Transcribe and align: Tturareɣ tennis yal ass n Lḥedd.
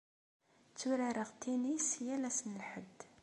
Tturareɣ 0.77 1.29
tennis 1.41 1.89
yal 2.05 2.23
ass 2.29 2.39
n 2.45 2.53
Lḥedd. 2.61 2.99